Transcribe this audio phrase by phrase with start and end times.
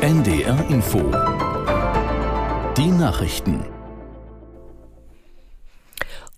[0.00, 0.98] NDR Info.
[2.76, 3.64] Die Nachrichten.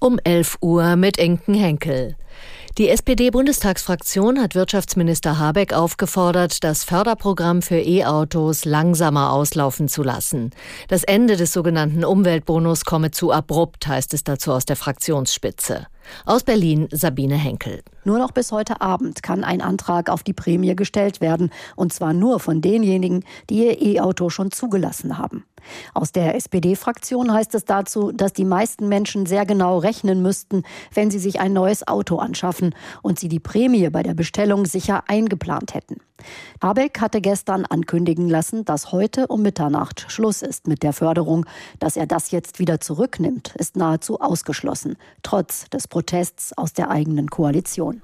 [0.01, 2.17] Um 11 Uhr mit Enken Henkel.
[2.79, 10.53] Die SPD-Bundestagsfraktion hat Wirtschaftsminister Habeck aufgefordert, das Förderprogramm für E-Autos langsamer auslaufen zu lassen.
[10.89, 15.87] Das Ende des sogenannten Umweltbonus komme zu abrupt, heißt es dazu aus der Fraktionsspitze.
[16.25, 17.82] Aus Berlin Sabine Henkel.
[18.05, 22.12] Nur noch bis heute Abend kann ein Antrag auf die Prämie gestellt werden, und zwar
[22.12, 25.45] nur von denjenigen, die ihr E-Auto schon zugelassen haben.
[25.95, 31.11] Aus der SPD-Fraktion heißt es dazu, dass die meisten Menschen sehr genau rechnen müssten, wenn
[31.11, 35.75] sie sich ein neues Auto anschaffen und sie die Prämie bei der Bestellung sicher eingeplant
[35.75, 35.98] hätten.
[36.62, 41.47] Habeck hatte gestern ankündigen lassen, dass heute um Mitternacht Schluss ist mit der Förderung.
[41.81, 47.28] Dass er das jetzt wieder zurücknimmt, ist nahezu ausgeschlossen, trotz des Protests aus der eigenen
[47.28, 48.01] Koalition.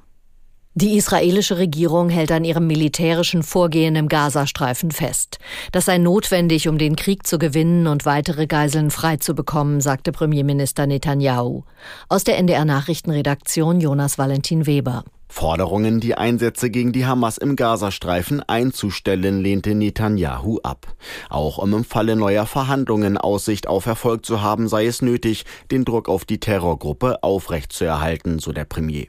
[0.74, 5.38] Die israelische Regierung hält an ihrem militärischen Vorgehen im Gazastreifen fest.
[5.72, 11.62] Das sei notwendig, um den Krieg zu gewinnen und weitere Geiseln freizubekommen, sagte Premierminister Netanyahu.
[12.10, 15.02] Aus der NDR Nachrichtenredaktion Jonas Valentin Weber.
[15.38, 20.88] Forderungen, die Einsätze gegen die Hamas im Gazastreifen einzustellen, lehnte Netanyahu ab.
[21.30, 25.84] Auch um im Falle neuer Verhandlungen Aussicht auf Erfolg zu haben, sei es nötig, den
[25.84, 29.06] Druck auf die Terrorgruppe aufrechtzuerhalten, so der Premier.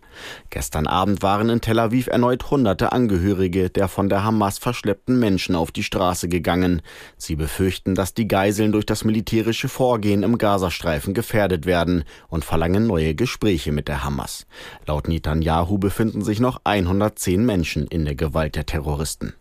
[0.51, 5.55] Gestern Abend waren in Tel Aviv erneut hunderte Angehörige der von der Hamas verschleppten Menschen
[5.55, 6.83] auf die Straße gegangen.
[7.17, 12.85] Sie befürchten, dass die Geiseln durch das militärische Vorgehen im Gazastreifen gefährdet werden und verlangen
[12.85, 14.45] neue Gespräche mit der Hamas.
[14.85, 19.33] Laut Netanyahu befinden befinden sich noch 110 Menschen in der Gewalt der Terroristen.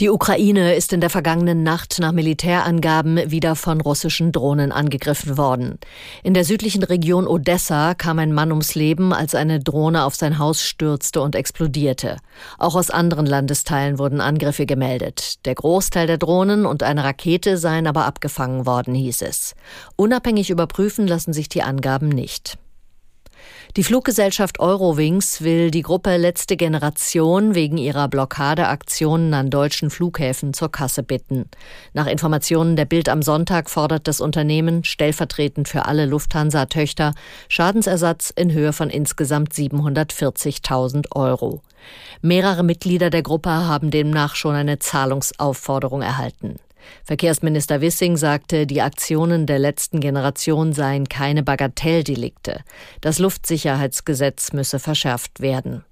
[0.00, 5.78] Die Ukraine ist in der vergangenen Nacht nach Militärangaben wieder von russischen Drohnen angegriffen worden.
[6.22, 10.38] In der südlichen Region Odessa kam ein Mann ums Leben, als eine Drohne auf sein
[10.38, 12.18] Haus stürzte und explodierte.
[12.58, 15.44] Auch aus anderen Landesteilen wurden Angriffe gemeldet.
[15.46, 19.56] Der Großteil der Drohnen und eine Rakete seien aber abgefangen worden, hieß es.
[19.96, 22.58] Unabhängig überprüfen lassen sich die Angaben nicht.
[23.76, 30.72] Die Fluggesellschaft Eurowings will die Gruppe Letzte Generation wegen ihrer Blockadeaktionen an deutschen Flughäfen zur
[30.72, 31.44] Kasse bitten.
[31.92, 37.14] Nach Informationen der Bild am Sonntag fordert das Unternehmen stellvertretend für alle Lufthansa-Töchter
[37.48, 41.60] Schadensersatz in Höhe von insgesamt 740.000 Euro.
[42.22, 46.56] Mehrere Mitglieder der Gruppe haben demnach schon eine Zahlungsaufforderung erhalten.
[47.04, 52.60] Verkehrsminister Wissing sagte, die Aktionen der letzten Generation seien keine Bagatelldelikte.
[53.00, 55.84] Das Luftsicherheitsgesetz müsse verschärft werden.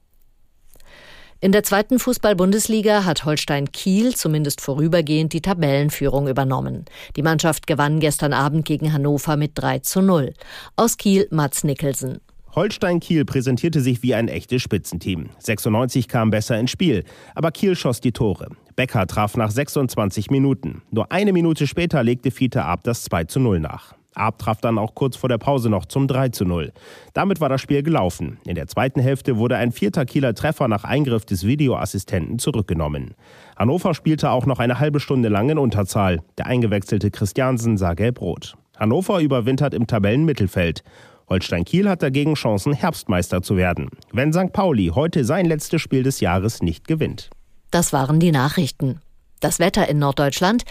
[1.38, 6.86] In der zweiten Fußball-Bundesliga hat Holstein Kiel zumindest vorübergehend die Tabellenführung übernommen.
[7.14, 10.32] Die Mannschaft gewann gestern Abend gegen Hannover mit 3 zu 0.
[10.76, 12.20] Aus Kiel Mats Nicholson.
[12.54, 15.28] Holstein Kiel präsentierte sich wie ein echtes Spitzenteam.
[15.41, 17.04] 96 kam besser ins Spiel,
[17.34, 18.48] aber Kiel schoss die Tore.
[18.76, 20.82] Becker traf nach 26 Minuten.
[20.91, 23.94] Nur eine Minute später legte Fiete Ab das 2 zu 0 nach.
[24.12, 26.72] Ab traf dann auch kurz vor der Pause noch zum 3 zu 0.
[27.15, 28.38] Damit war das Spiel gelaufen.
[28.47, 33.15] In der zweiten Hälfte wurde ein vierter Kieler Treffer nach Eingriff des Videoassistenten zurückgenommen.
[33.56, 36.22] Hannover spielte auch noch eine halbe Stunde lang in Unterzahl.
[36.36, 38.56] Der eingewechselte Christiansen sah gelb-rot.
[38.78, 40.82] Hannover überwintert im Tabellenmittelfeld.
[41.31, 44.53] Holstein Kiel hat dagegen Chancen, Herbstmeister zu werden, wenn St.
[44.53, 47.31] Pauli heute sein letztes Spiel des Jahres nicht gewinnt.
[47.71, 49.00] Das waren die Nachrichten.
[49.41, 50.65] Das Wetter in Norddeutschland.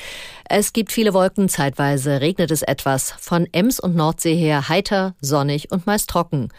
[0.50, 3.14] Es gibt viele Wolken, zeitweise regnet es etwas.
[3.20, 6.50] Von Ems und Nordsee her heiter, sonnig und meist trocken.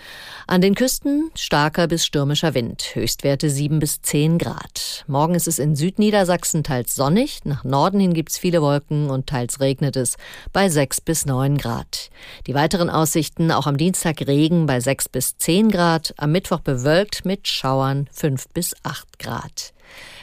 [0.46, 5.04] An den Küsten starker bis stürmischer Wind, Höchstwerte 7 bis 10 Grad.
[5.08, 9.58] Morgen ist es in Südniedersachsen teils sonnig, nach Norden hin gibt's viele Wolken und teils
[9.58, 10.16] regnet es
[10.52, 12.10] bei 6 bis 9 Grad.
[12.46, 17.24] Die weiteren Aussichten auch am Dienstag Regen bei 6 bis 10 Grad, am Mittwoch bewölkt
[17.24, 19.72] mit Schauern 5 bis 8 Grad.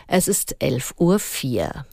[0.07, 1.85] Es ist 11.04 Uhr.